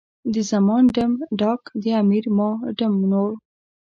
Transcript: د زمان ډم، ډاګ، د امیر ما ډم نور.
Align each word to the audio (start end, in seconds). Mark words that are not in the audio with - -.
د 0.33 0.35
زمان 0.51 0.83
ډم، 0.95 1.11
ډاګ، 1.39 1.61
د 1.81 1.83
امیر 2.01 2.25
ما 2.37 2.49
ډم 2.77 2.93
نور. 3.11 3.31